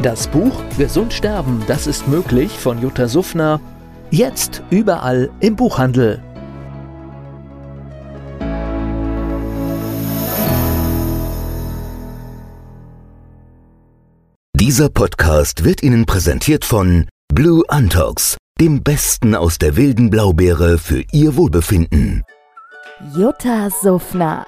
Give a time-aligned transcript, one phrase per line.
[0.00, 3.60] Das Buch Gesund sterben, das ist möglich von Jutta Suffner.
[4.10, 6.22] Jetzt überall im Buchhandel.
[14.54, 21.04] Dieser Podcast wird Ihnen präsentiert von Blue Antox, dem Besten aus der wilden Blaubeere für
[21.12, 22.22] Ihr Wohlbefinden.
[23.14, 24.46] Jutta Suffner.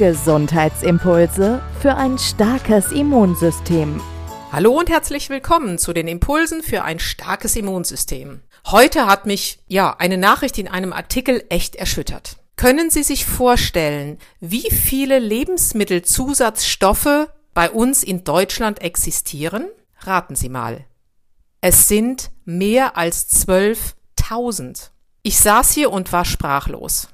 [0.00, 4.00] Gesundheitsimpulse für ein starkes Immunsystem.
[4.50, 8.40] Hallo und herzlich willkommen zu den Impulsen für ein starkes Immunsystem.
[8.68, 12.38] Heute hat mich, ja, eine Nachricht in einem Artikel echt erschüttert.
[12.56, 19.66] Können Sie sich vorstellen, wie viele Lebensmittelzusatzstoffe bei uns in Deutschland existieren?
[19.98, 20.86] Raten Sie mal.
[21.60, 24.92] Es sind mehr als 12.000.
[25.20, 27.08] Ich saß hier und war sprachlos.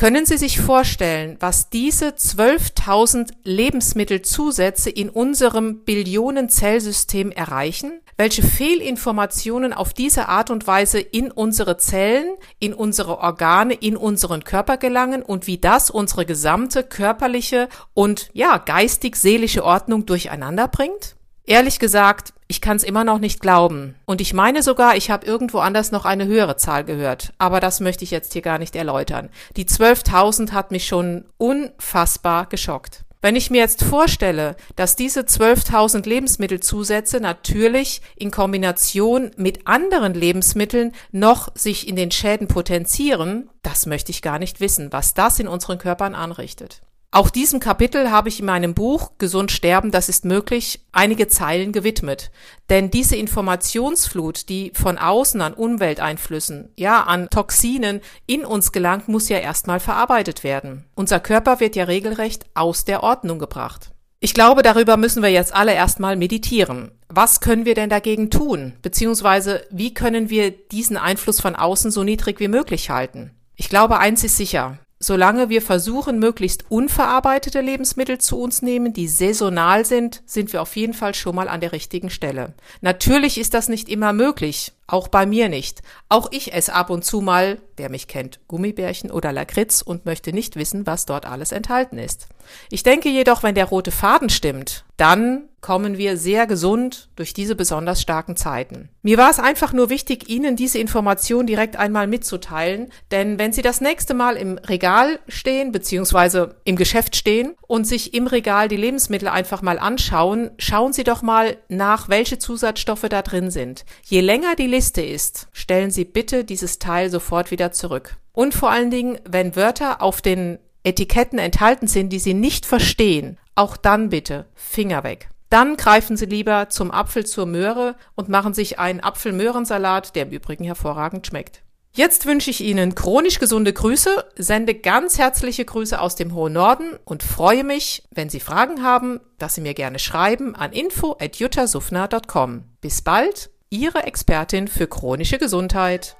[0.00, 8.00] Können Sie sich vorstellen, was diese 12.000 Lebensmittelzusätze in unserem Billionen-Zellsystem erreichen?
[8.16, 14.42] Welche Fehlinformationen auf diese Art und Weise in unsere Zellen, in unsere Organe, in unseren
[14.42, 21.16] Körper gelangen und wie das unsere gesamte körperliche und ja, geistig-seelische Ordnung durcheinander bringt?
[21.46, 23.94] Ehrlich gesagt, ich kann es immer noch nicht glauben.
[24.06, 27.32] Und ich meine sogar, ich habe irgendwo anders noch eine höhere Zahl gehört.
[27.38, 29.30] Aber das möchte ich jetzt hier gar nicht erläutern.
[29.56, 33.04] Die 12.000 hat mich schon unfassbar geschockt.
[33.22, 40.92] Wenn ich mir jetzt vorstelle, dass diese 12.000 Lebensmittelzusätze natürlich in Kombination mit anderen Lebensmitteln
[41.12, 45.48] noch sich in den Schäden potenzieren, das möchte ich gar nicht wissen, was das in
[45.48, 46.80] unseren Körpern anrichtet.
[47.12, 51.72] Auch diesem Kapitel habe ich in meinem Buch Gesund sterben, das ist möglich, einige Zeilen
[51.72, 52.30] gewidmet.
[52.68, 59.28] Denn diese Informationsflut, die von außen an Umwelteinflüssen, ja, an Toxinen in uns gelangt, muss
[59.28, 60.84] ja erstmal verarbeitet werden.
[60.94, 63.90] Unser Körper wird ja regelrecht aus der Ordnung gebracht.
[64.20, 66.92] Ich glaube, darüber müssen wir jetzt alle erstmal meditieren.
[67.08, 68.74] Was können wir denn dagegen tun?
[68.82, 73.32] Beziehungsweise, wie können wir diesen Einfluss von außen so niedrig wie möglich halten?
[73.56, 79.08] Ich glaube, eins ist sicher solange wir versuchen, möglichst unverarbeitete Lebensmittel zu uns nehmen, die
[79.08, 82.52] saisonal sind, sind wir auf jeden Fall schon mal an der richtigen Stelle.
[82.82, 85.82] Natürlich ist das nicht immer möglich, auch bei mir nicht.
[86.08, 90.32] Auch ich esse ab und zu mal, wer mich kennt, Gummibärchen oder Lakritz und möchte
[90.32, 92.28] nicht wissen, was dort alles enthalten ist.
[92.70, 97.54] Ich denke jedoch, wenn der rote Faden stimmt, dann kommen wir sehr gesund durch diese
[97.54, 98.88] besonders starken Zeiten.
[99.02, 103.62] Mir war es einfach nur wichtig, Ihnen diese Information direkt einmal mitzuteilen, denn wenn Sie
[103.62, 106.48] das nächste Mal im Regal stehen bzw.
[106.64, 111.22] im Geschäft stehen und sich im Regal die Lebensmittel einfach mal anschauen, schauen Sie doch
[111.22, 113.84] mal nach, welche Zusatzstoffe da drin sind.
[114.04, 118.16] Je länger die ist, stellen Sie bitte dieses Teil sofort wieder zurück.
[118.32, 123.38] Und vor allen Dingen, wenn Wörter auf den Etiketten enthalten sind, die Sie nicht verstehen,
[123.54, 125.28] auch dann bitte Finger weg.
[125.50, 130.30] Dann greifen Sie lieber zum Apfel zur Möhre und machen sich einen Apfel-Möhrensalat, der im
[130.30, 131.62] Übrigen hervorragend schmeckt.
[131.92, 136.96] Jetzt wünsche ich Ihnen chronisch gesunde Grüße, sende ganz herzliche Grüße aus dem hohen Norden
[137.04, 142.62] und freue mich, wenn Sie Fragen haben, dass Sie mir gerne schreiben an info@juttasufner.com.
[142.80, 146.16] Bis bald, Ihre Expertin für chronische Gesundheit.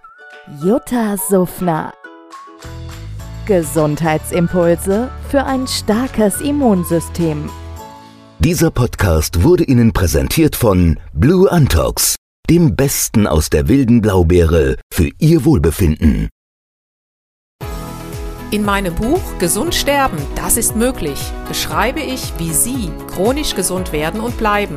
[0.62, 1.92] Jutta Suffner.
[3.44, 7.50] Gesundheitsimpulse für ein starkes Immunsystem.
[8.38, 12.14] Dieser Podcast wurde Ihnen präsentiert von Blue Antox,
[12.48, 16.28] dem Besten aus der wilden Blaubeere für Ihr Wohlbefinden.
[18.52, 21.18] In meinem Buch Gesund sterben, das ist möglich,
[21.48, 24.76] beschreibe ich, wie Sie chronisch gesund werden und bleiben.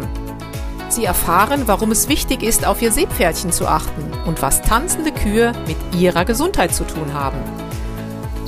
[0.95, 5.51] Sie erfahren, warum es wichtig ist, auf Ihr Seepferdchen zu achten und was tanzende Kühe
[5.67, 7.37] mit ihrer Gesundheit zu tun haben.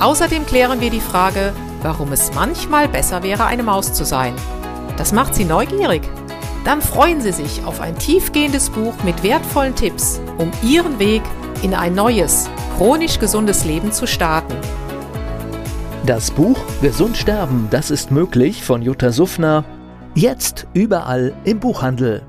[0.00, 1.52] Außerdem klären wir die Frage,
[1.82, 4.34] warum es manchmal besser wäre, eine Maus zu sein
[4.96, 6.02] das macht Sie neugierig?
[6.64, 11.22] Dann freuen Sie sich auf ein tiefgehendes Buch mit wertvollen Tipps, um Ihren Weg
[11.62, 14.54] in ein neues, chronisch gesundes Leben zu starten.
[16.06, 19.64] Das Buch Gesund sterben, das ist möglich von Jutta Suffner.
[20.14, 22.22] Jetzt überall im Buchhandel.